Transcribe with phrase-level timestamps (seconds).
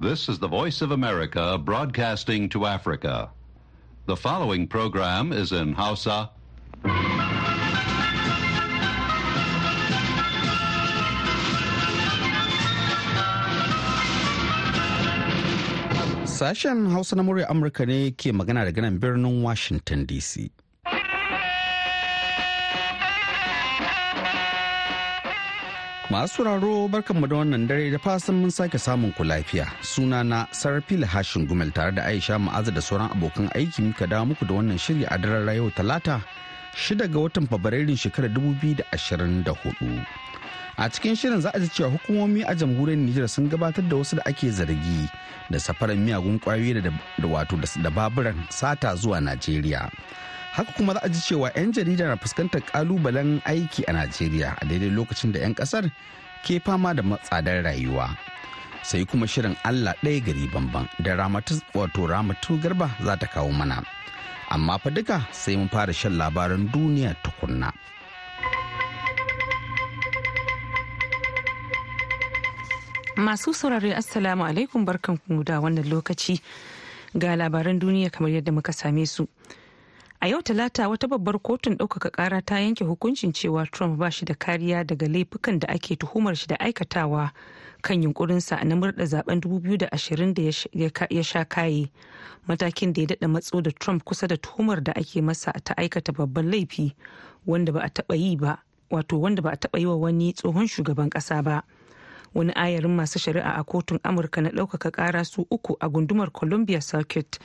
[0.00, 3.30] This is the Voice of America broadcasting to Africa.
[4.06, 6.30] The following program is in Hausa.
[16.30, 20.48] Sashen Hausa na murya Amurka ne ke magana daga nan birnin Washington DC.
[26.10, 29.66] Masu sauraro barkanmu da wannan dare da fasan mun sake samun ku lafiya.
[29.84, 34.24] Suna na Sarfila Hashin Gumel tare da Aisha Ma'aza da sauran abokan aiki muka dawo
[34.32, 36.24] muku da wannan shiri a daren yau Talata
[36.74, 40.06] shida ga watan Fabrairun shekarar 2024.
[40.78, 44.16] A cikin shirin za a ji cewa hukumomi a jamhuriyar Nijar sun gabatar da wasu
[44.16, 45.10] da ake zargi
[45.50, 46.80] da safarar miyagun ƙwayoyi
[47.20, 49.90] da wato da baburan sata zuwa Najeriya.
[50.58, 54.64] Haka kuma za a ji cewa 'yan jarida na fuskantar kalubalen aiki a najeriya a
[54.66, 55.86] daidai lokacin da 'yan ƙasar
[56.42, 58.10] ke fama da matsadar rayuwa.
[58.82, 63.52] Sai kuma shirin allah ɗaya gari bamban da ramatu wato ramatu garba za ta kawo
[63.54, 63.86] mana.
[64.50, 67.70] Amma fa duka sai mun fara shan labaran duniya tukunna.
[73.14, 76.42] Masu saurari assalamu alaikum barkanku da wannan lokaci.
[77.14, 79.28] Ga labaran duniya kamar yadda muka same su.
[80.20, 84.24] A yau talata wata babbar kotun ɗaukaka ƙara ta yanke hukuncin cewa trump ba shi
[84.24, 87.30] da kariya daga laifukan da ake tuhumar shi da aikatawa
[87.82, 91.90] kan yunkurinsa na murda zaɓen 2020 da ya sha kaye
[92.48, 96.12] matakin da ya daɗa matso da trump kusa da tuhumar da ake masa ta aikata
[96.12, 96.94] babban laifi
[97.46, 98.58] wanda ba a taɓa yi ba
[98.90, 101.62] wato wanda ba a taɓa yi wa wani tsohon shugaban ƙasa ba.
[102.34, 106.80] Wani ayarin masu shari'a a kotun amurka na ɗaukaka ƙara su uku a gundumar columbia
[106.80, 107.38] circuit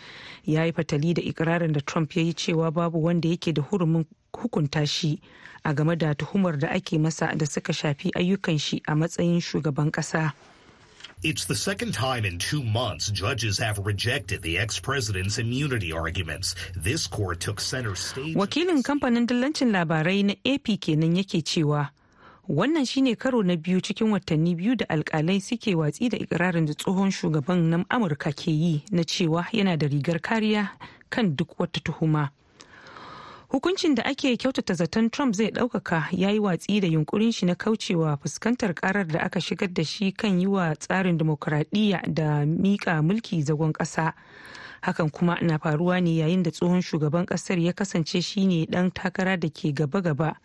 [0.46, 4.06] ya yi fatali da ikirarin da trump ya yi cewa babu wanda yake da hurumin
[4.34, 5.22] hukunta shi
[5.66, 9.92] a game da tuhumar da ake masa da suka shafi ayyukan shi a matsayin shugaban
[9.92, 10.34] ƙasa.
[11.24, 16.54] It's the second time in two months judges have rejected the ex-president's immunity arguments.
[16.76, 18.36] This court took center stage.
[18.36, 21.90] Wakilin kamfanin dillancin labarai na AP kenan yake cewa
[22.50, 26.74] wannan shine karo na biyu cikin watanni biyu da alkalai suke watsi da ikirarin da
[26.74, 30.70] tsohon shugaban na amurka ke yi na cewa yana da rigar kariya
[31.10, 32.30] kan duk wata tuhuma.
[33.50, 37.56] Hukuncin da ake kyautata zaton trump zai ɗaukaka ya yi watsi da yunkurin shi na
[37.56, 43.02] kaucewa fuskantar karar da aka shigar da shi kan yi wa tsarin demokuraɗiyya da miƙa
[43.02, 44.14] mulki zagon ƙasa.
[44.82, 49.38] Hakan kuma na faruwa ne yayin da tsohon shugaban ƙasar ya kasance shine ɗan takara
[49.40, 50.36] da ke gaba-gaba.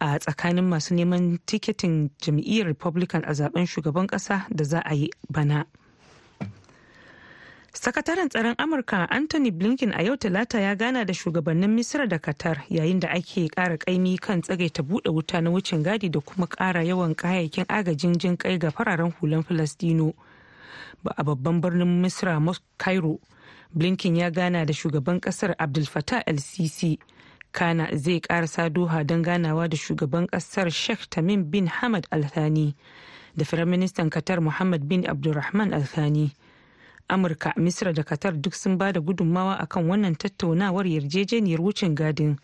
[0.00, 5.10] A tsakanin masu neman tiketin jam'iyyar republican a zaɓen shugaban kasa da za a yi
[5.30, 5.64] bana.
[7.72, 12.64] Sakataren tsaron amurka anthony blinken a yau talata ya gana da shugabannin misira da qatar
[12.70, 16.80] yayin da ake kara kaimi kan tsagaita buɗe wuta na wucin gadi da kuma kara
[16.84, 20.14] yawan kayayyakin agajin jin kai ga fararen hulan falastino
[21.16, 22.40] a babban birnin misira
[22.78, 23.20] cairo
[23.74, 26.98] blinken ya gana da shugaban ƙasar abdul fattah el-sisi.
[27.56, 32.74] Kana zai karasa doha don ganawa da shugaban ƙasar sheikh tamim bin hamad althani
[33.36, 36.32] da firaministan qatar muhammad bin abdulrahman althani.
[37.08, 42.36] Amurka misra da qatar duk sun ba da gudunmawa akan wannan tattaunawar yarjejeniyar wucin gadin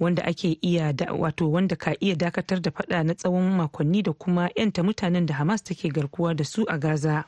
[0.00, 4.48] wanda ake iya wato wanda ka iya dakatar da fada na tsawon makonni da kuma
[4.56, 7.24] 'yanta mutanen da hamas take garkuwa da su a gaza.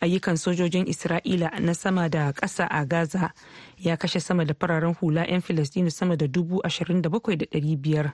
[0.00, 3.32] Ayyukan sojojin isra'ila na sama da ƙasa a gaza.
[3.78, 7.46] Ya kashe sama da fararen hula 'yan filistinu sama da dubu ashirin da bakwai da
[7.46, 8.12] ɗari biyar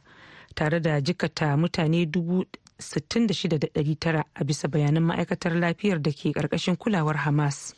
[0.54, 2.44] tare da jikata mutane dubu
[2.78, 7.16] sittin da shida da ɗari tara a bisa bayanan ma'aikatar lafiyar da ke ƙarƙashin kulawar
[7.16, 7.74] hamas.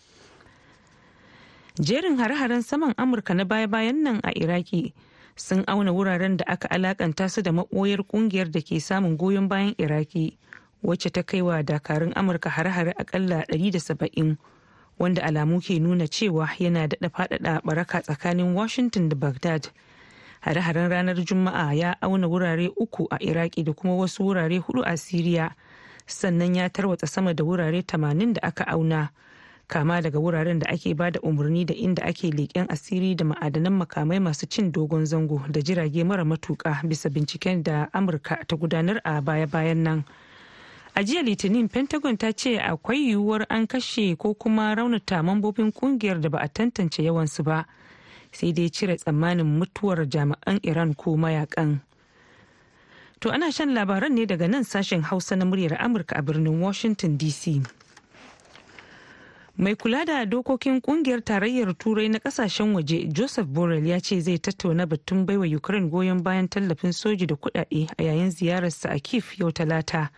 [1.78, 4.92] Jerin hare-haren saman amurka na baya-bayan nan a iraki
[5.36, 9.74] sun auna wuraren da aka alakanta su da maɓoyar ƙungiyar da ke samun goyon bayan
[9.78, 10.36] iraki.
[10.82, 14.36] Wacce ta kai wa dakarun amurka hare-hare akalla 170
[14.98, 19.68] wanda alamu ke nuna cewa yana daɗa faɗaɗa baraka tsakanin washington da baghdad
[20.40, 24.96] hare-haren ranar juma'a ya auna wurare uku a iraki da kuma wasu wurare huɗu a
[24.96, 25.50] siriya
[26.06, 29.10] sannan ya tarwatsa sama da wurare 80 da aka auna
[29.68, 33.72] kama daga wuraren da ake ba da umarni da inda ake leƙen asiri da ma'adanan
[33.76, 39.00] makamai masu cin dogon zango da jirage mara matuƙa bisa binciken da amurka ta gudanar
[39.04, 40.04] a baya-bayan nan.
[40.98, 46.20] A jiya litinin pentagon ta ce akwai yiwuwar an kashe ko kuma raunata mambobin ƙungiyar
[46.20, 47.66] da ba a tantance yawansu ba.
[48.32, 51.80] Sai dai cire tsammanin mutuwar jami'an iran ko mayaƙan.
[53.20, 57.16] To ana shan labaran ne daga nan sashen hausa na muryar amurka a birnin washington
[57.16, 57.62] dc
[59.56, 64.38] mai kula da dokokin ƙungiyar tarayyar turai na ƙasashen waje joseph borrell ya ce zai
[64.38, 69.24] tattauna batun baiwa ukraine goyon bayan tallafin soji da kudade a yayin ziyararsa a kiev
[69.38, 70.10] yau talata.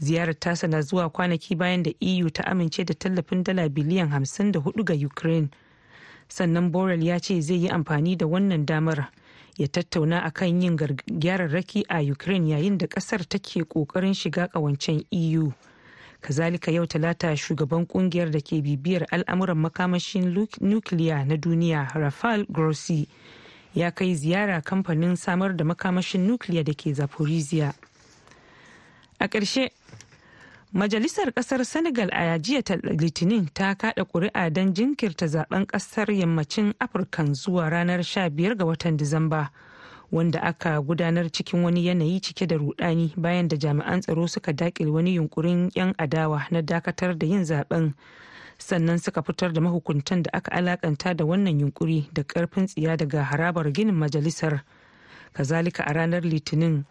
[0.00, 4.84] Ziyarar tasa na zuwa kwanaki bayan da eu ta amince da tallafin dala biliyan 54
[4.84, 5.48] ga ukraine.
[6.28, 9.10] Sannan borrell ya ce zai yi amfani da wannan damar
[9.58, 10.76] ya tattauna akan yin
[11.06, 15.52] gyararraki a ukraine yayin da ƙasar take ƙoƙarin shiga kawancen eu
[16.20, 23.08] kazalika yau talata shugaban ƙungiyar da ke bibiyar al'amuran makamashin nukiliya na duniya rafael grossi
[23.74, 27.74] ya kai ziyara kamfanin samar da makamashin nukiliya da ke zaporizhia.
[29.20, 29.70] A ƙarshe
[30.74, 37.24] majalisar ƙasar senegal a jiya litinin ta kada ƙuri'a don jinkirta zaɓen ƙasar yammacin afirka
[37.34, 39.50] zuwa ranar 15 ga watan disamba
[40.10, 44.90] wanda aka gudanar cikin wani yanayi cike da rudani bayan da jami'an tsaro suka daƙile
[44.90, 47.92] wani yunkurin 'yan adawa na dakatar da yin zaɓen
[48.58, 53.22] sannan suka fitar da mahukuntan da aka alakanta da wannan yunkuri da ƙarfin tsiya daga
[53.22, 54.62] harabar ginin majalisar.
[55.34, 56.84] Kazalika a ranar litinin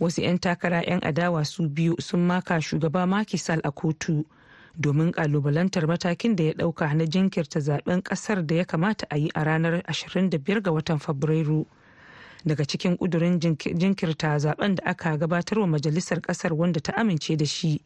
[0.00, 4.24] wasu 'yan takara 'yan adawa su biyu sun maka shugaba makisal a kotu
[4.78, 9.30] domin kalubalantar matakin da ya ɗauka na jinkirta zaɓen ƙasar da ya kamata a yi
[9.34, 11.66] a ranar 25 ga watan fabrairu.
[12.46, 17.44] Daga cikin kudurin jinkirta zaɓen da aka gabatar wa majalisar ƙasar wanda ta amince da
[17.46, 17.80] shi.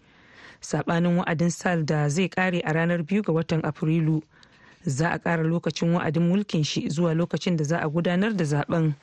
[0.60, 4.22] Sabanin wa'adin sal da zai kare a ranar biyu ga watan afrilu
[4.84, 8.94] za a kara lokacin wa'adin mulkin shi zuwa lokacin da za a gudanar da zaɓen.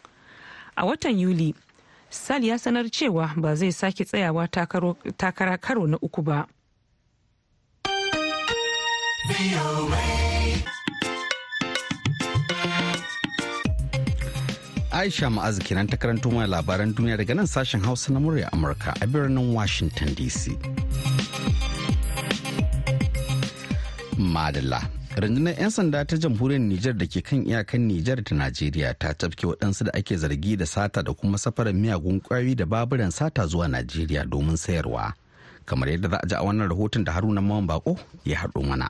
[0.75, 1.55] A watan yuli
[2.09, 4.47] sal ya sanar cewa ba zai sake tsayawa
[5.17, 6.47] takara karo na uku ba
[14.97, 18.95] Aisha Ma'azu kenan ta karanto mana labaran duniya daga nan sashen Hausa na murya Amurka
[19.01, 20.57] a birnin Washington DC.
[24.17, 24.96] Madalla.
[25.17, 29.47] Rundunar 'yan sanda ta jamhuriyar Nijar da ke kan iyakan Nijar da Najeriya ta tafke
[29.49, 33.67] waɗansu da ake zargi da sata da kuma safarar miyagun ƙwayoyi da baburan sata zuwa
[33.67, 35.13] Najeriya domin sayarwa.
[35.65, 38.89] Kamar yadda za a ji a wannan rahoton da Haruna Mawan Bako ya haɗo mana.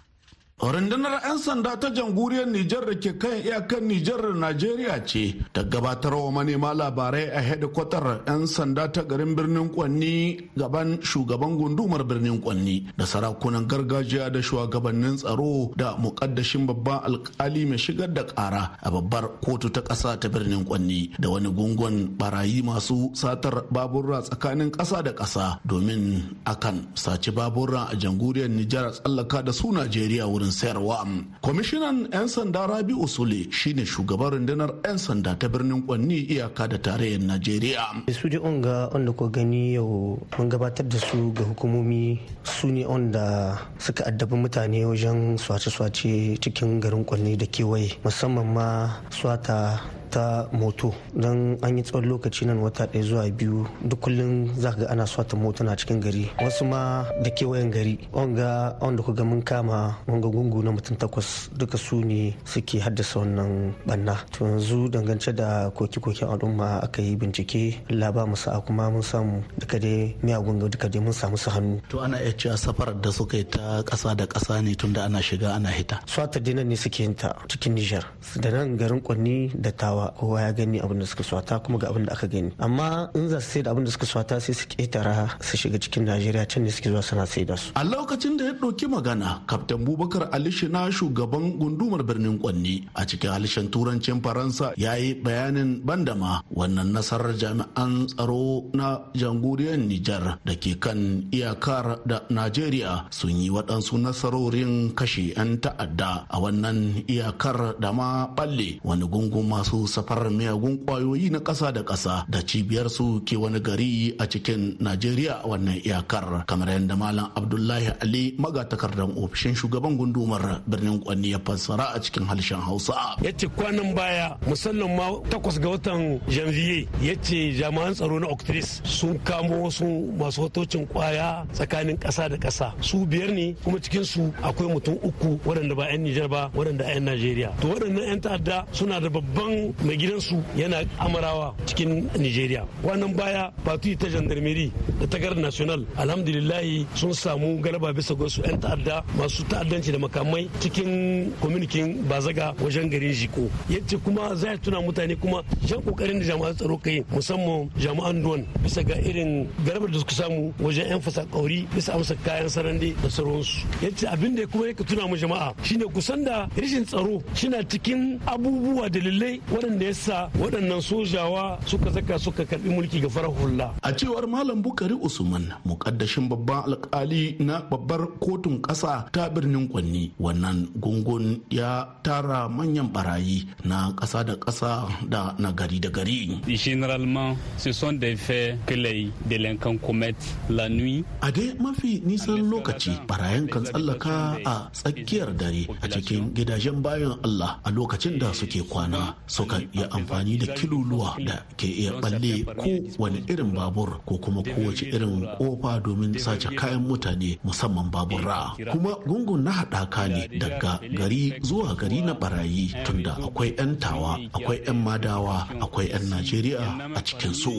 [0.57, 5.61] Rundunar 'yan sanda ta jamhuriyar Nijar da ke kan iyakan Nijar da Najeriya ce ta
[5.61, 12.01] gabatar wa manema labarai a hedikwatar 'yan sanda ta garin birnin Kwanni gaban shugaban gundumar
[12.09, 18.25] birnin Kwanni da sarakunan gargajiya da shugabannin tsaro da mukaddashin babban alkali mai shigar da
[18.25, 23.69] kara a babbar kotu ta ƙasa ta birnin Kwanni da wani gungun barayi masu satar
[23.69, 29.69] babura tsakanin ƙasa da ƙasa domin akan saci babura a jamhuriyar Nijar tsallaka da su
[29.69, 31.03] Najeriya wurin wurin sayarwa.
[31.43, 36.77] Kwamishinan 'yan sanda Rabi Usule shine shugaban rundunar 'yan sanda ta birnin Kwanni iyaka da
[36.79, 38.07] tarayyar Najeriya.
[38.11, 42.85] Su da onga wanda ko gani yau mun gabatar da su ga hukumomi su ne
[42.85, 50.47] wanda suka addabi mutane wajen swace-swace cikin garin Kwanni da kewaye musamman ma swata ta
[50.51, 50.93] moto.
[51.13, 55.05] Don an yi tsawon lokaci nan wata ɗaya zuwa biyu duk kullum za ga ana
[55.05, 56.29] swata moto na cikin gari.
[56.41, 57.97] Wasu ma da kewayen gari.
[58.13, 62.79] Wanga wanda ku ga mun kama wanga gungu na mutum takwas duka su ne suke
[62.79, 68.61] haddasa wannan banna to yanzu dangance da koke-koken al'umma aka yi bincike laba musa a
[68.61, 71.81] kuma mun samu duka dai miyagun duka dai mun samu su hannu.
[71.89, 75.19] To ana iya cewa safarar da suka yi ta ƙasa da ƙasa ne tunda ana
[75.21, 75.99] shiga ana hita?
[76.05, 78.03] Swata dinan ne suke yin ta cikin nijar.
[78.41, 80.06] Da nan garin kwanni da tawa.
[80.15, 82.51] Kowa ya gani abin da suka swata kuma ga abin da aka gani.
[82.59, 85.79] Amma in za su sai da abin da suka swata sai su ketara su shiga
[85.79, 87.71] cikin najeriya can ne suke zuwa suna sai da su.
[87.75, 93.05] A lokacin da ya ɗauki magana kaftan bubakar alishi na shugaban gundumar birnin kwanni a
[93.05, 100.37] cikin halishin turancin faransa ya yi bayanin bandama wannan nasarar jami'an tsaro na jamhuriyar nijar
[100.45, 107.07] da ke kan iyakar da najeriya sun yi waɗansu nasarorin kashe 'yan ta'adda a wannan
[107.07, 112.41] iyakar da ma balle wani gungun masu safarar miyagun ƙwayoyi na ƙasa da ƙasa da
[112.41, 116.45] cibiyar su ke wani gari a cikin najeriya wannan iyakar.
[116.47, 122.25] Kamar yadda malam abdullahi ali magatakardan ofishin shugaban gundumar birnin kwanni ya fassara a cikin
[122.27, 122.93] harshen hausa.
[123.21, 128.27] Ya ce kwanan baya musamman ma takwas ga watan janvier ya ce jami'an tsaro na
[128.27, 129.85] octris sun kamo wasu
[130.17, 134.97] masu hotocin ƙwaya tsakanin ƙasa da ƙasa su biyar ne kuma cikin su akwai mutum
[135.03, 137.51] uku waɗanda ba 'yan nijar ba waɗanda 'yan najeriya.
[137.61, 142.65] To waɗannan 'yan ta'adda suna da babban mai gidansu yana amarawa cikin nigeria.
[142.83, 148.27] Wannan baya fatu ta gendarmerie da ta gar national alhamdulillahi sun samu galaba bisa ga
[148.29, 153.49] su 'yan ta'adda masu ta'addanci da makamai cikin kwaminikin bazaga wajen garin jiko.
[153.69, 158.45] Yace kuma za tuna mutane kuma jan ƙoƙarin da jami'an tsaro kai musamman jami'an duwan
[158.63, 162.95] bisa ga irin garabar da suka samu wajen 'yan fasa kauri bisa amsa kayan sarande
[163.03, 163.65] da sauransu.
[163.81, 168.19] Yace abin da kuma yake tuna mu jama'a shine kusan da rashin tsaro shina cikin
[168.25, 173.73] abubuwa dalilai lamarin da yasa waɗannan sojawa suka saka suka karɓi mulki ga farar hula.
[173.83, 180.11] A cewar malam bukari usman mukaddashin babban alkali na babbar kotun ƙasa ta birnin kwanni
[180.19, 186.39] wannan gungun ya tara manyan barayi na ƙasa da ƙasa da na gari da gari.
[186.47, 191.03] Généralement ce sont des faits que les délinquants commettent la nuit.
[191.21, 197.17] A dai mafi nisan lokaci barayan kan tsallaka a tsakiyar dare a cikin gidajen bayan
[197.23, 202.43] Allah a lokacin da suke kwana suka yi amfani da kiluluwa da ke iya balle
[202.57, 208.53] ko wani irin babur ko kuma kowace irin ƙofa domin sace kayan mutane musamman babura.
[208.71, 214.19] Kuma gungun na haɗaka ne daga gari zuwa gari na barayi tunda akwai 'yan tawa
[214.33, 216.63] akwai 'yan madawa akwai 'yan najeriya
[216.95, 217.53] a cikin su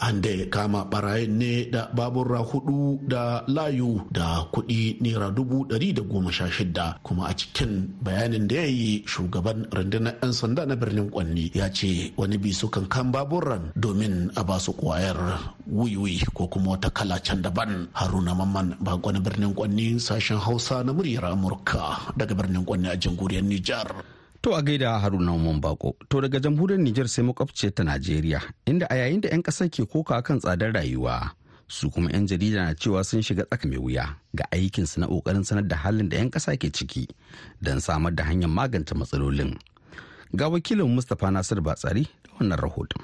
[0.00, 5.92] an da kama barayin ne da babura huɗu da layu da kuɗi naira dubu ɗari
[5.96, 7.72] da goma sha shida kuma a cikin
[8.04, 12.50] bayanin da ya yi shugaban rundunar 'yan sanda na birnin kwanni ya ce wani bi
[12.54, 15.18] sukan kan baburan domin a ba su ƙwayar
[15.66, 20.84] wiwi ko kuma wata kala can daban haruna mamman bako na birnin kwanni sashen hausa
[20.86, 23.88] na muryar amurka daga birnin kwanni a jamhuriyar nijar
[24.46, 25.96] To a gaida Haruna Umar Bako.
[26.08, 28.38] To daga jamhuriyar Nijar sai makwabciyar ta Najeriya,
[28.70, 31.34] inda a yayin da 'yan ƙasar ke koka kan tsadar rayuwa,
[31.68, 35.44] su kuma 'yan jarida na cewa sun shiga tsaka mai wuya ga aikinsu na ƙoƙarin
[35.44, 37.08] sanar da halin da 'yan ƙasa ke ciki
[37.62, 39.58] don samar da hanyar magance matsalolin.
[40.34, 43.02] Ga wakilin Mustapha Nasir Batsari da wannan rahoton.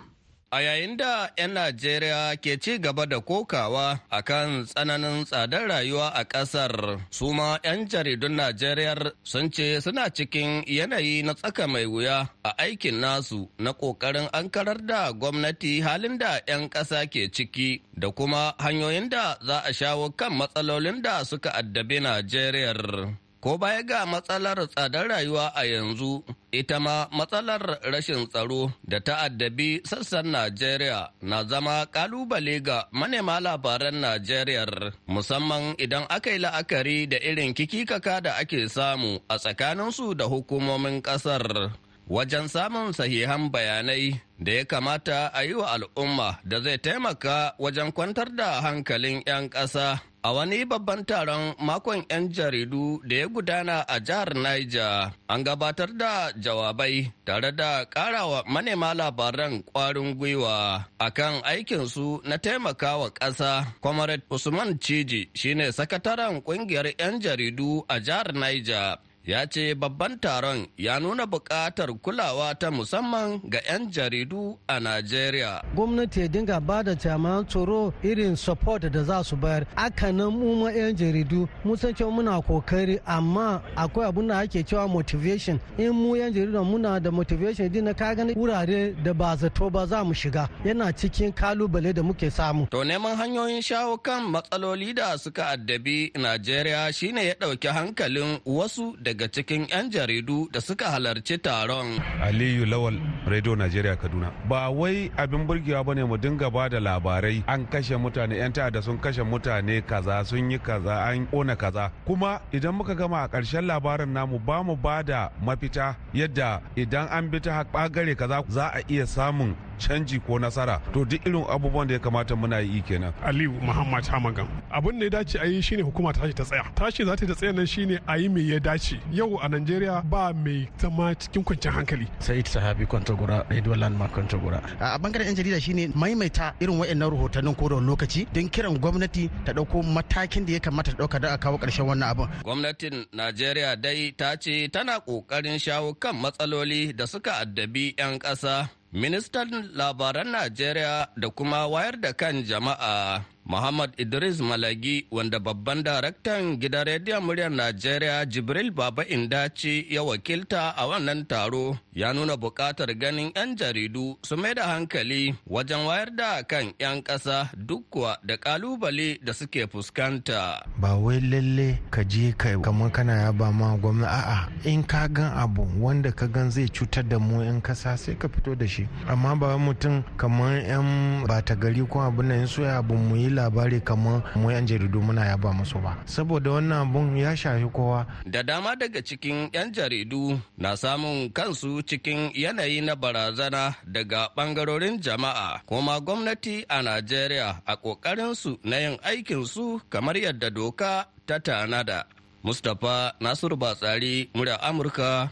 [0.52, 6.12] A yayin da 'yan Najeriya ke ci gaba da kokawa a kan tsananin tsadar rayuwa
[6.12, 11.86] a ƙasar, su ma 'yan jaridun Najeriya sun ce suna cikin yanayi na tsaka mai
[11.88, 17.80] wuya a aikin nasu na ƙoƙarin ankarar da gwamnati halin da 'yan ƙasa ke ciki
[17.96, 23.21] da kuma hanyoyin da za a shawo kan matsalolin da suka addabi Najeriya.
[23.42, 26.22] Ko baya ga matsalar tsadar rayuwa a yanzu,
[26.54, 33.98] ita ma matsalar rashin tsaro da ta'addabi sassan Najeriya na zama ƙalubale ga manema labaran
[33.98, 40.30] Najeriya, musamman idan aka yi la'akari da irin kikikaka da ake samu a tsakaninsu da
[40.30, 41.74] hukumomin ƙasar.
[42.06, 47.92] Wajen samun sahihan bayanai da ya kamata a yi wa al'umma da zai taimaka wajen
[47.92, 50.00] kwantar da hankalin 'yan ƙasa.
[50.24, 55.90] A wani babban taron makon 'yan jaridu da ya gudana a jihar Niger, an gabatar
[55.98, 63.66] da jawabai tare da karawa manema labaran kwarin gwiwa akan aikinsu na taimakawa ƙasa.
[63.82, 68.98] Comrade Usman Ciji shine sakataren ƙungiyar 'yan jaridu a jihar Niger.
[69.24, 75.62] Ya ce babban taron ya nuna buƙatar kulawa ta musamman ga 'yan jaridu a Najeriya.
[75.74, 79.66] Gwamnati ya dinga ba da jami'an tsaro irin support da za su bayar.
[79.76, 84.38] Aka nan mu ma 'yan jaridu mun san cewa muna ƙoƙari amma akwai abin da
[84.40, 85.60] ake cewa motivation.
[85.78, 89.70] In mu 'yan jaridu muna da motivation din na ka gani wurare da ba zato
[89.70, 90.48] ba za mu shiga.
[90.64, 92.66] Yana cikin ƙalubale da muke samu.
[92.70, 98.96] To neman hanyoyin shawo kan matsaloli da suka addabi Najeriya shine ya ɗauki hankalin wasu
[99.00, 102.00] da daga cikin 'yan jaridu da suka halarci taron.
[102.24, 102.96] Aliyu Lawal,
[103.28, 104.32] Radio Najeriya Kaduna.
[104.48, 108.52] Ba wai abin burgewa ba ne mu dinga ba da labarai an kashe mutane 'yan
[108.56, 111.92] ta'adda sun kashe mutane kaza sun yi kaza an kona kaza.
[112.08, 117.04] Kuma idan muka gama a ƙarshen labarin namu ba mu ba da mafita yadda idan
[117.12, 119.52] an bi ta ɓagare kaza za a iya samun
[119.86, 120.80] canji ko nasara.
[120.92, 123.12] To duk irin abubuwan da ya kamata muna yi kenan.
[123.24, 126.64] Aliyu muhammad hamagan abin da ya dace a yi shine hukuma ta tashi ta tsaya.
[126.74, 128.96] Tashi za ta ta tsaya nan shine a yi mai ya dace.
[129.12, 132.06] Yau a najeriya ba mai zama cikin kwanciyar hankali.
[132.18, 137.54] Sa'id sahabi kwantagura radio landmark kwantagura a ɓangaren yan jarida shine maimaita irin wa'annan rahotannin
[137.56, 141.32] ko da lokaci don kiran gwamnati ta ɗauko matakin da ya kamata ta ɗauka don
[141.32, 142.28] a kawo ƙarshen wannan abin.
[142.44, 148.81] Gwamnatin najeriya dai ta ce tana ƙoƙarin shawo kan matsaloli da suka addabi 'yan ƙasa.
[148.92, 153.24] Ministan labaran Najeriya da kuma wayar da kan jama'a.
[153.44, 160.76] Muhammad Idris Malagi wanda babban daraktan gidan rediyon muryar Najeriya Jibril Baba Indaci ya wakilta
[160.76, 166.14] a wannan taro ya nuna buƙatar ganin 'yan jaridu su mai da hankali wajen wayar
[166.16, 170.62] da kan 'yan ƙasa duk kuwa da ƙalubale da suke fuskanta.
[170.78, 175.08] Ba wai lalle ka je ka kamar kana ya ba ma gwamna a'a in ka
[175.08, 178.66] gan abu wanda ka gan zai cutar da mu 'yan ƙasa sai ka fito da
[178.66, 183.16] shi amma ba mutum kamar 'yan bata gari ko abin nan so ya abu mu
[183.16, 185.96] yi labari kamar mu yan jaridu muna yaba musu ba.
[186.04, 188.06] Saboda wannan abun ya shafi kowa.
[188.26, 195.00] Da dama daga cikin yan jaridu na samun kansu cikin yanayi na barazana daga ɓangarorin
[195.00, 195.60] jama'a.
[195.66, 202.04] Kuma gwamnati a najeriya a kokarinsu na yin aikinsu kamar yadda doka ta tanada.
[202.42, 205.30] Mustapha nasiru batsari murya amurka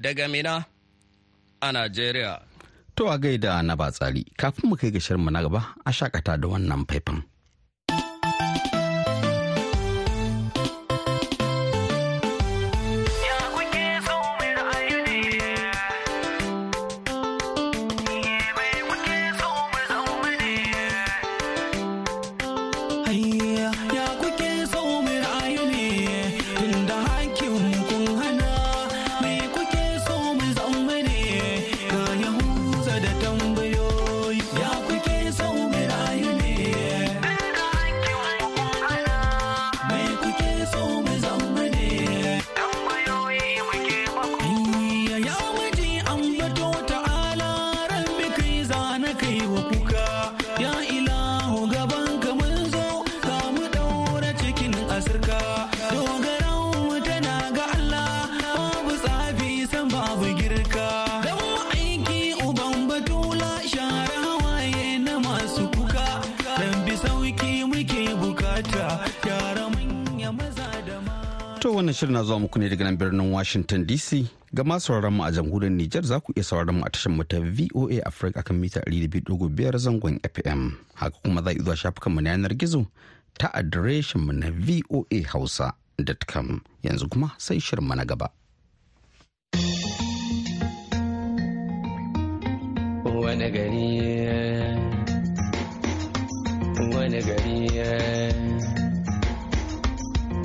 [0.00, 0.64] daga Mina
[1.60, 2.53] a Najeriya.
[2.96, 6.46] To a gaida na batsari kafin mu kai ga shirinmu na gaba a shakata da
[6.48, 7.22] wannan faifan.
[71.76, 74.26] Wannan shirin na zuwa muku ne daga nan birnin Washington DC.
[74.54, 77.38] Ga masu mu a jamhuriyar Nijar za ku iya sauraron mu a tashar mu ta
[77.42, 80.70] VOA Africa kan mita 200.5 zangon FM.
[80.94, 82.86] Haka kuma za zuwa shafukan mu na yanar gizo
[83.38, 86.60] ta adireshin mu na voahausa.com.
[86.82, 88.30] Yanzu kuma sai shirin mu na gaba.
[93.04, 93.90] Wani gari
[96.94, 98.53] wani gari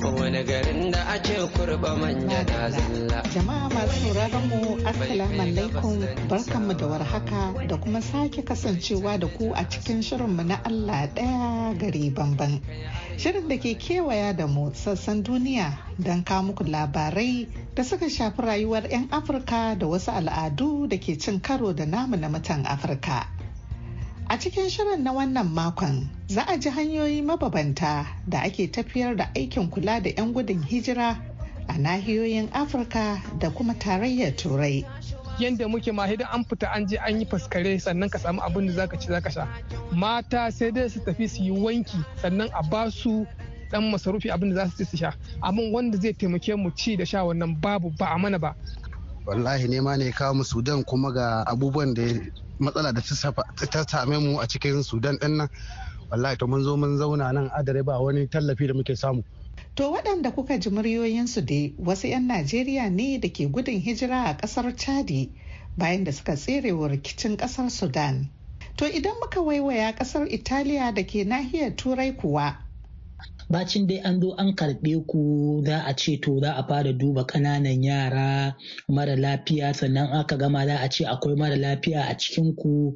[0.08, 3.22] wani garin da ake kurba manja da zalla.
[3.34, 9.52] Jama'a masu sauraron mu Assalamu alaikum barkanmu da warhaka da kuma sake kasancewa da ku
[9.54, 12.60] a cikin shirinmu na Allah ɗaya gari bamban.
[13.18, 18.40] Shirin da ke kewaya da mu sassan duniya don kawo muku labarai da suka shafi
[18.42, 23.39] rayuwar 'yan Afirka da wasu al'adu da ke cin karo da namu na mutan Afirka.
[24.30, 29.24] A cikin shirin na wannan makon za a ji hanyoyi mababanta da ake tafiyar da
[29.34, 31.18] aikin kula da 'yan gudun hijira
[31.68, 34.86] a nahiyoyin Afirka da kuma tarayyar Turai.
[35.38, 38.66] yadda muke ma idan an fita an je an yi faskare sannan ka samu abin
[38.66, 39.48] da zaka ci zaka sha.
[39.90, 43.26] Mata sai dai su tafi su yi wanki sannan a ba su
[43.72, 45.12] dan masarufi abin da za su ci su sha.
[45.42, 48.54] Amma wanda zai taimake mu ci da sha wannan babu ba a mana ba.
[49.26, 52.02] Wallahi nema ne kawo mu sudan kuma ga abubuwan da
[52.60, 53.00] matsala da
[53.66, 55.48] ta same mu a cikin sudan ɗin nan
[56.10, 59.22] wallahi to mun zo mun zauna nan adare ba wani tallafi da muke samu
[59.74, 64.36] To waɗanda kuka ji muryoyinsu dai wasu 'yan Najeriya ne da ke gudun hijira a
[64.36, 65.30] ƙasar Chadi
[65.76, 68.30] bayan da suka tserewa rikicin ƙasar Sudan.
[68.76, 72.56] To idan muka waiwaya ƙasar Italiya da ke nahiyar Turai kuwa
[73.50, 77.24] bacin dai an zo an karɓe ku za a ce to za a fara duba
[77.26, 78.54] ƙananan yara
[78.88, 82.94] mara lafiya sannan aka gama za a ce akwai mara lafiya a cikin ku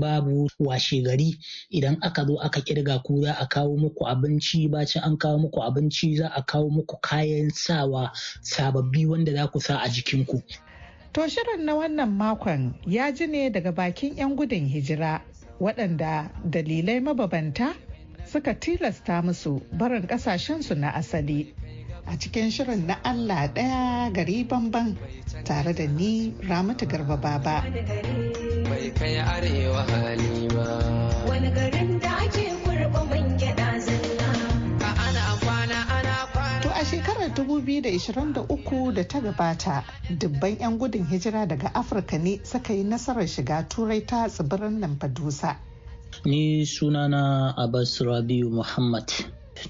[0.00, 1.36] babu washe gari
[1.70, 5.60] idan aka zo aka ƙirga ku za a kawo muku abinci bacin an kawo muku
[5.60, 8.10] abinci za a kawo muku kayan sawa
[8.42, 10.40] sababbi wanda za ku sa a jikinku.
[11.12, 15.20] To shirin na wannan makon ya ji ne daga bakin 'yan gudun hijira
[15.60, 17.76] waɗanda dalilai mababanta
[18.32, 21.52] suka tilasta musu barin kasashensu na asali
[22.06, 24.96] a cikin shirin na Allah ɗaya gari bamban
[25.44, 27.62] tare da ni Ramatu Garba Baba.
[28.70, 30.66] Bai kai arewa hali ba.
[31.28, 34.30] Wani garin da ake kurba man gyaɗa zalla.
[36.62, 39.82] To a shekarar 2023 da ta gabata,
[40.18, 45.56] dubban 'yan gudun hijira daga Afirka ne suka yi nasarar shiga turai ta tsibirin Lamfadusa.
[46.24, 49.08] Ni sunana Abbas Rabiu Muhammad.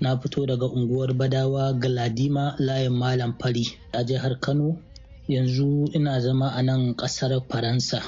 [0.01, 4.77] Na fito daga unguwar Badawa Galadima layin Malam Fari a jihar Kano.
[5.29, 8.03] Yanzu ina zama a nan ƙasar Faransa.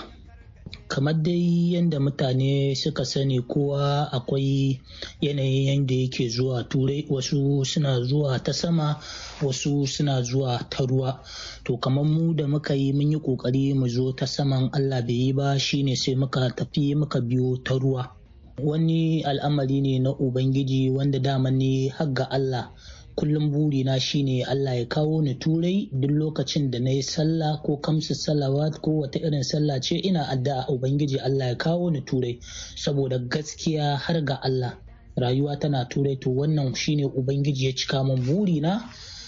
[0.88, 4.81] Kamar dai yadda mutane suka sani kowa akwai
[5.21, 8.97] yanayin yadda yake zuwa turai wasu suna zuwa ta sama
[9.42, 11.21] wasu suna zuwa ta ruwa
[11.64, 15.14] to kamar mu da muka yi mun yi ƙoƙari mu zo ta saman allah bai
[15.14, 18.21] yi ba shine sai muka tafi muka biyo ta ruwa
[18.64, 22.70] wani al'amari ne na ubangiji wanda dama ne har ga Allah.
[23.16, 27.77] Kullum burina shine Allah ya kawo ni turai duk lokacin da na yi sallah ko
[27.77, 32.38] kamsu salawat ko wata irin sallah ce ina addu'a ubangiji Allah ya kawo ni turai
[32.77, 34.79] saboda gaskiya har ga Allah.
[35.16, 38.81] Rayuwa tana turai to wannan shine ubangiji ya cika min burina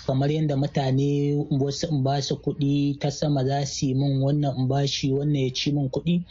[0.06, 4.56] kamar yadda mutane wasu in ba su kuɗi ta sama za su yi min wannan
[4.58, 6.22] in bashi wannan ya ci min kuɗi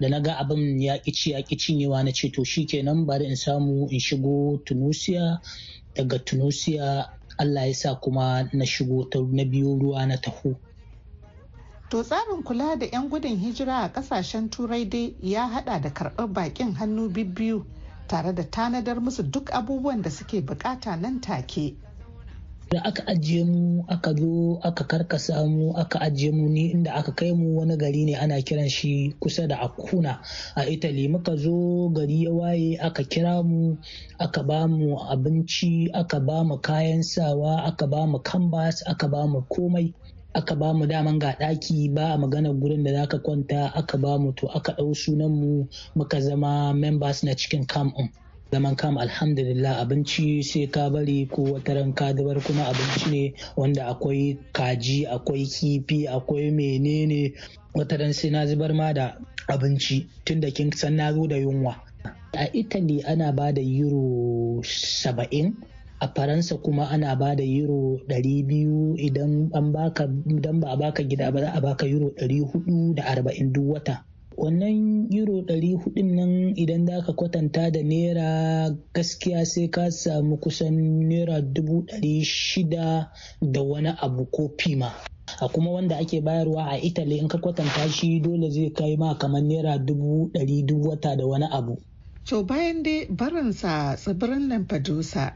[0.00, 3.36] da na ga abin ya ci ya ƙi cinyewa na ce to shikenan bari in
[3.36, 5.40] samu in shigo tunusiya
[5.94, 7.08] daga tunusiya
[7.38, 10.56] allah ya sa kuma na shigo na biyu ruwa na taho
[11.92, 16.32] To tsarin kula da 'yan gudun hijira a ƙasashen turai dai ya hada da karɓar
[16.32, 17.66] bakin hannu bibbiyu
[18.08, 21.76] tare da tanadar musu duk abubuwan da suke buƙata nan take.
[22.72, 27.12] Da aka ajiye mu aka zo aka karkasa mu aka ajiye mu ni inda aka
[27.12, 30.20] kai mu wani gari ne ana kiran shi kusa da akuna
[30.56, 31.08] a italy.
[31.08, 33.76] Muka zo gari ya waye aka kira mu
[34.18, 39.26] aka ba mu abinci aka ba mu kayan sawa aka ba mu canvas aka ba
[39.28, 39.92] mu komai
[40.34, 44.18] aka ba mu daman ga ɗaki ba a magana gurin da zaka kwanta aka ba
[44.18, 47.92] mu to aka ɗau sunan mu muka zama members na cikin camp
[48.52, 53.22] zaman kam alhamdulillah abinci sai ka bari ko wata ran dabar kuma abinci ne
[53.56, 57.32] wanda akwai kaji akwai kifi akwai menene.
[57.72, 59.16] Wata ran sai na zubar ma da
[59.48, 61.80] abinci tunda kin san na zo da yunwa.
[62.36, 65.56] A italy ana ba da euro saba'in
[66.04, 71.00] a faransa kuma ana ba da euro 200 idan an baka idan ba a baka
[71.02, 74.04] gida ba za a baka euro 440 duk wata.
[74.36, 80.36] Wannan euro ɗari hudun nan idan za ka kwatanta da naira gaskiya sai ka samu
[80.36, 80.74] kusan
[81.08, 84.92] naira dubu ɗari shida da wani abu ko fima
[85.40, 89.14] a kuma wanda ake bayarwa a italy in ka kwatanta shi dole zai kai ma
[89.18, 91.76] kamar naira dubu ɗari duk wata da wani abu.
[92.28, 95.32] To bayan dai barinsa tsibirin lampedusa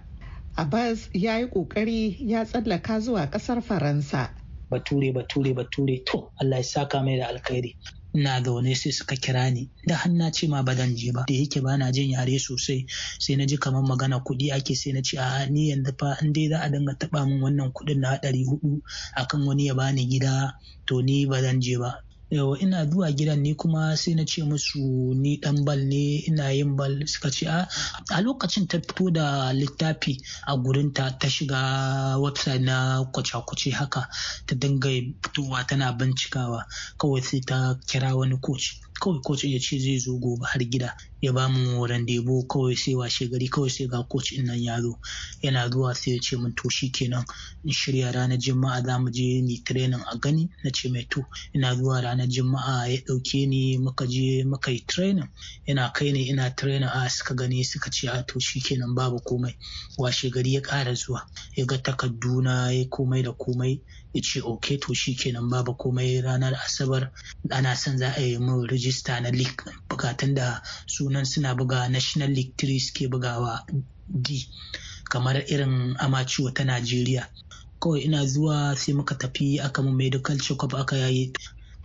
[0.57, 4.31] abbas ya yi ƙoƙari ya tsallaka zuwa ƙasar faransa.
[4.71, 6.03] Bature bature bature.
[6.07, 7.77] To allah ya saka mai da alkhairi.
[8.17, 9.69] Ina zaune sai suka kira ni.
[9.87, 11.25] Da hanna ce ma badan je ba.
[11.29, 12.87] Da yake ba na jin yare sosai.
[13.19, 16.33] Sai na ji kamar magana kuɗi ake sai na ce a ni yanzu fa in
[16.33, 18.81] dai za a dinga taɓa min wannan kuɗin na ɗari huɗu
[19.21, 20.55] akan wani ya bani gida
[20.87, 22.06] to ni ba zan je ba.
[22.31, 26.51] Yawa ina zuwa gidan ni kuma sai na ce musu ni dan bal ne ina
[26.53, 27.07] yin bal.
[27.07, 33.71] Suka ce a lokacin ta fito da littafi a gurinta ta shiga website na kwace-kwace
[33.71, 34.09] haka
[34.47, 34.89] ta dinga
[35.23, 36.67] fitowa tana bincikawa.
[36.99, 38.86] Kawai sai ta kira wani coach.
[39.01, 42.95] Kawai coach ya ce zai zo gobe har gida ya ba mu rendezvous kawai sai
[42.95, 44.99] washe gari kawai sai ga coach in nan ya zo.
[45.43, 47.25] Yana zuwa sai ya ce min to kenan
[47.65, 50.49] in shirya ranar juma'a za mu je ni training a gani.
[50.65, 54.81] Na ce mai to ina zuwa ranar juma'a ya ɗauke ni muka je muka yi
[54.87, 55.29] training.
[55.67, 59.57] Yana kai ne ina training a suka gani suka ce a to kenan babu komai.
[59.99, 61.23] Washe gari ya ƙara zuwa
[61.57, 63.81] ya ga takarduna ya komai da komai.
[64.17, 67.11] Ya ce ok to kenan babu komai ranar asabar.
[67.51, 72.31] Ana son za a yi min rijista na league bukatun da sunan suna buga national
[72.31, 73.67] league 3 suke bugawa
[74.09, 74.49] d
[75.11, 77.29] kamar irin amaciwo ta najeriya.
[77.81, 81.33] Kawai ina zuwa sai muka tafi aka mu medical check-up aka yayi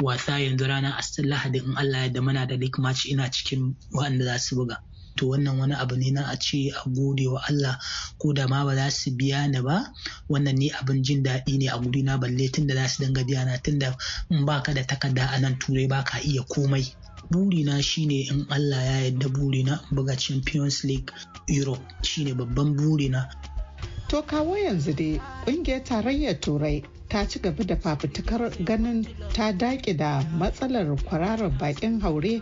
[0.02, 0.40] wasa.
[0.40, 4.56] Yanzu ranar lahadi in allah yadda muna da league match ina cikin waɗanda za su
[4.56, 4.80] buga.
[5.16, 7.78] To wannan wani abu ne na a ce a gode wa Allah
[8.18, 9.92] ko da ma ba za su biya ni ba.
[10.30, 13.24] Wannan ne abin jin daɗi ne a guri na balle tun da za su dinga
[13.24, 13.96] biya na tun da
[14.30, 16.86] in baka da takarda a nan turai baka iya komai.
[17.32, 21.12] Burina shine in Allah ya yarda burina buga Champions League
[21.48, 23.30] Europe shine babban burina.
[24.10, 29.98] To kawo yanzu dai ƙungiyar tarayyar turai ta ci gaba da fafutukar ganin ta daƙi
[29.98, 32.42] da matsalar kwararar bakin haure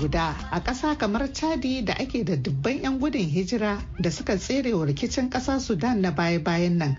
[0.00, 4.86] guda a ƙasa kamar chadi da ake da dubban 'yan gudun hijira da suka tserewa
[4.86, 6.96] rikicin ƙasa sudan na baya-bayan nan.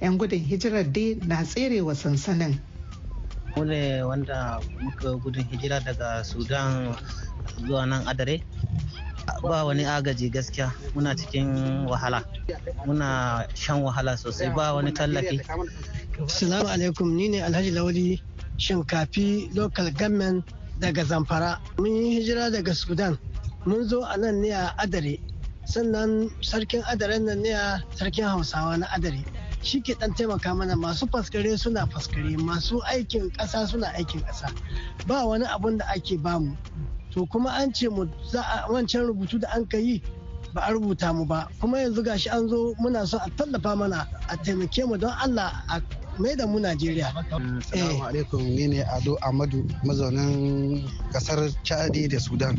[0.00, 2.58] 'yan gudun hijirar dai na tserewa sansanin.
[3.58, 6.96] Ne wanda muka gudun hijira daga sudan
[7.66, 8.40] zuwa nan adare.
[9.42, 12.24] Ba wani agaji gaskiya muna cikin wahala.
[12.86, 15.40] Muna shan wahala sosai ba wani tallafi.
[16.26, 18.22] Salamu alaikum ni ne alhaji lawali
[18.56, 20.44] shinkafi local government
[20.80, 21.58] daga zamfara.
[21.78, 23.18] Mun yi hijira daga sudan.
[23.66, 25.20] Mun zo a nan ne a adare.
[25.66, 29.24] Sannan sarkin adare nan ne a sarkin hausawa na adare.
[29.62, 30.76] Shi ke dan taimaka mana.
[30.76, 34.52] Masu faskare suna faskare masu aikin ƙasa suna aikin ƙasa.
[35.06, 36.56] Ba wani abun da ake ba mu
[37.10, 40.02] to kuma an ce mu za a wancan rubutu da an ka yi
[40.54, 41.48] ba a rubuta mu ba.
[41.60, 45.64] Kuma yanzu gashi an zo muna so a tallafa mana a taimake mu don allah
[45.68, 45.80] a
[46.18, 47.12] mai da mu Najeriya.
[47.14, 52.58] Assalamu alaikum ni ne Ado Ahmadu mazaunin ƙasar Chadi da Sudan.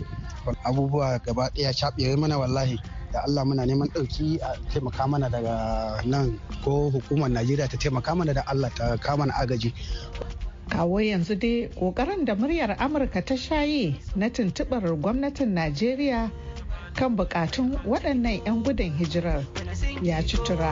[0.66, 2.78] Abubuwa gaba ɗaya caɓe mana wallahi.
[3.12, 8.16] da Allah muna neman ɗauki a taimaka mana daga nan ko hukumar Najeriya ta taimaka
[8.16, 9.74] mana da Allah ta kama na agaji.
[10.70, 16.30] kawo yanzu dai ƙoƙarin da muryar amurka ta shayi na tuntubar gwamnatin najeriya
[16.94, 19.44] kan bukatun waɗannan 'yan gudun hijirar
[20.04, 20.72] ya ci tura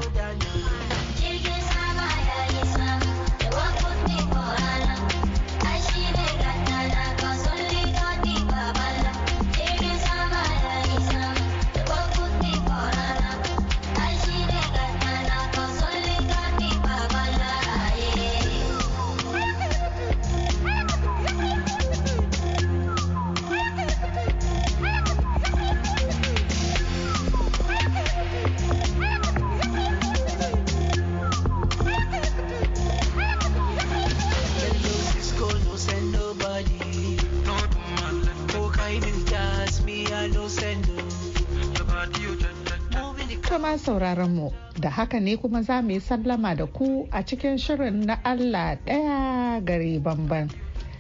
[44.80, 48.78] da haka ne kuma za mu yi sallama da ku a cikin shirin na Allah
[48.86, 50.50] ɗaya gari bamban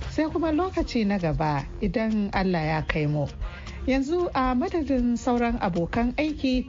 [0.09, 3.27] sai kuma lokaci na gaba idan Allah ya kai mu.
[3.87, 6.67] Yanzu a madadin sauran abokan aiki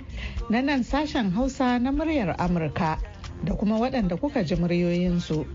[0.50, 2.98] na nan sashen Hausa na muryar Amurka
[3.44, 5.46] da kuma waɗanda kuka ji muryoyinsu.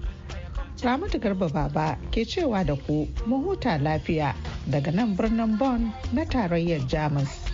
[0.84, 4.34] Ramatu Garba Baba ke cewa da ku mu huta lafiya
[4.68, 7.53] daga nan birnin Bonn na tarayyar Jamus.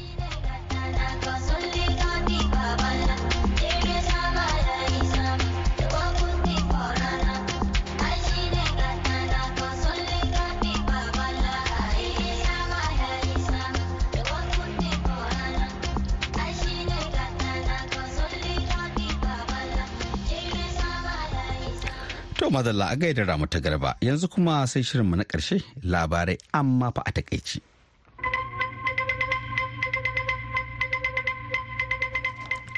[22.50, 26.92] To madalla a gaida ramu ta garba yanzu kuma sai shirinmu na ƙarshe labarai amma
[26.92, 27.62] fa a takaici.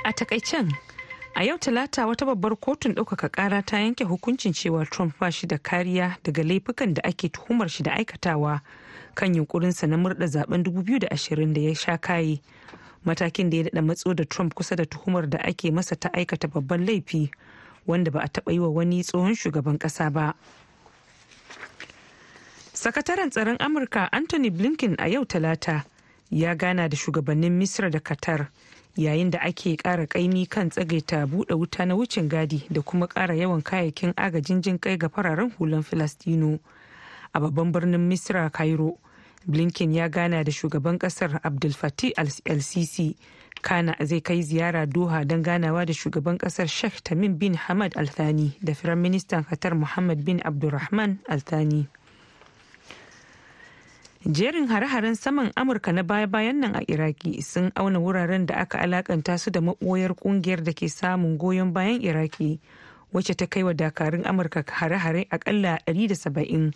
[0.04, 0.76] A takaicen
[1.36, 5.48] a yau talata wata babbar kotun ɗaukaka ƙara ta yanke hukuncin cewa Trump ba shi
[5.48, 8.62] da kariya daga laifukan da ake tuhumar shi da aikatawa
[9.16, 12.42] kan yunkurinsa na murda zaɓen 2020 da ya sha kaye.
[13.06, 16.48] Matakin da ya daɗa matso da Trump kusa da tuhumar da ake masa ta aikata
[16.52, 17.32] babban laifi.
[17.88, 20.34] Wanda ba a taɓa yi wa wani tsohon shugaban ƙasa ba.
[22.74, 25.84] Sakataren tsaron Amurka Anthony Blinken a yau talata
[26.30, 28.48] ya gana da shugabannin Misra da Qatar
[28.98, 33.36] yayin da ake ƙara ƙaimi kan tsagaita buɗe wuta na wucin gadi da kuma ƙara
[33.36, 36.60] yawan kayayyakin agajin jin kai ga fararen hulan Filastino
[37.34, 38.98] a babban birnin Misra Cairo.
[39.48, 42.12] Blinken ya gana da shugaban ƙasar Abdul Fattah
[42.46, 43.16] el-Sisi
[43.62, 48.58] kana zai kai ziyara doha don ganawa da shugaban ƙasar sheikh tamim bin hamad althani
[48.62, 51.88] da firan ministan qatar muhammad bin abdulrahman althani.
[54.22, 59.38] Jerin hare-haren saman amurka na baya-bayan nan a iraki sun auna wuraren da aka alakanta
[59.40, 62.60] su da maboyar ƙungiyar da ke samun goyon bayan iraki
[63.14, 66.70] wacce ta kai wa dakarun amurka hare-hare akalla 170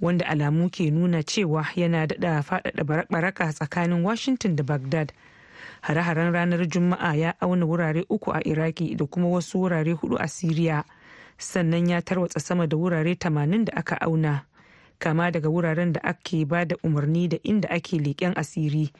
[0.00, 5.12] wanda alamu ke nuna cewa yana daɗa faɗaɗa baraka tsakanin washington da baghdad
[5.84, 10.26] hare-haren ranar juma'a ya auna wurare uku a iraki da kuma wasu wurare huɗu a
[10.28, 10.84] siriya.
[11.38, 14.44] Sannan ya tarwatsa sama da wurare tamanin da aka auna.
[14.98, 18.90] Kama daga wuraren da ake ba da umarni da inda ake leƙen asiri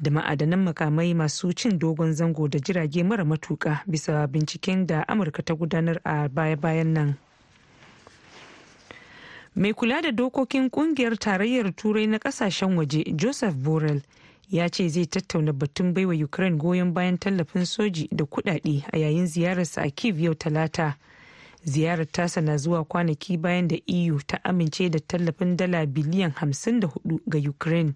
[0.00, 5.42] da ma'adanan makamai masu cin dogon zango da jirage mara matuka bisa binciken da amurka
[5.44, 7.14] ta gudanar a baya-bayan nan.
[9.54, 14.00] Mai kula da dokokin ƙungiyar tarayyar turai na ƙasashen waje joseph borrell
[14.52, 19.26] ya ce zai tattauna batun baiwa ukraine goyon bayan tallafin soji da kudade a yayin
[19.26, 20.96] ziyararsa a kiev yau talata.
[21.64, 27.18] Ziyarar tasa na zuwa kwanaki bayan da eu ta amince da tallafin dala biliyan 54
[27.26, 27.94] ga ukraine.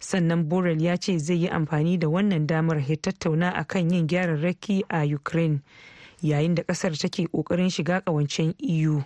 [0.00, 4.06] Sannan borel ya ce zai yi amfani da wannan damar ya tattauna a kan yin
[4.06, 5.60] gyararraki a ukraine
[6.22, 9.04] yayin da ƙasar take ƙoƙarin shiga kawancen eu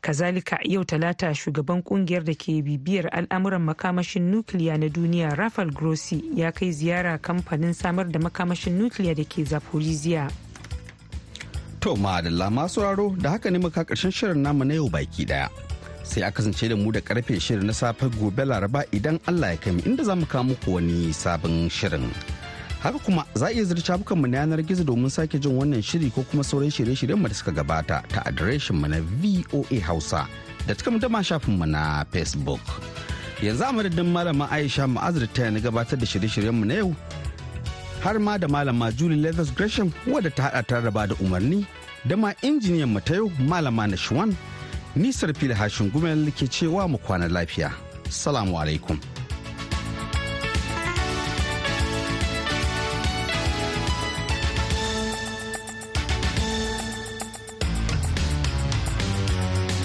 [0.00, 6.22] kazalika yau talata shugaban ƙungiyar da ke bibiyar al'amuran makamashin nukiliya na duniya rafael grossi
[6.34, 10.30] ya kai ziyara kamfanin samar da makamashin nukiliya da ke zaporizhia.
[11.80, 15.48] To madalla masu raro da haka ne muka ƙarshen shirin namu na yau baki ɗaya.
[16.04, 19.56] Sai a kasance da mu da ƙarfe shirin na safe gobe laraba idan allah ya
[19.56, 22.08] kai inda za mu kawo muku wani sabon shirin.
[22.82, 26.10] Haka kuma za a iya zirca mu na yanar gizo domin sake jin wannan shiri
[26.10, 30.26] ko kuma sauran shirye-shiryen da suka gabata ta adireshin mu na voa hausa
[30.66, 32.60] da ta dama shafin mu na facebook
[33.42, 36.90] yanzu a madadin malama aisha ma'azir ta na gabatar da shirye-shiryen mu na yau
[38.02, 41.66] har ma da malama julie leathers gresham wadda ta hada ta raba da umarni
[42.08, 44.32] da ma injiniyan mu ta yau malama na Shwan
[44.96, 47.70] nisar fili hashin gumel ke cewa mu kwana lafiya.
[48.08, 48.98] Salamu alaikum.